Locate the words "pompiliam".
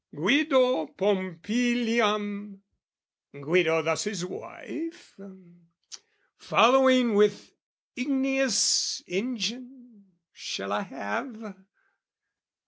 0.97-2.59